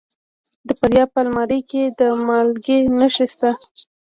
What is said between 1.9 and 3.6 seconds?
د مالګې نښې شته.